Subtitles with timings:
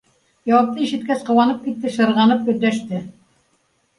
[0.51, 3.05] Яуапты ишеткәс, ҡыуанып китте, шырғанып өндәште: